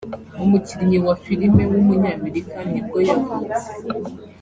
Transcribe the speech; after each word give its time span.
umukinnyi 0.43 0.97
wa 1.05 1.15
filime 1.23 1.63
w’umunyamerika 1.71 2.57
ni 2.71 2.79
bwo 2.85 2.97
yavutse 3.09 3.67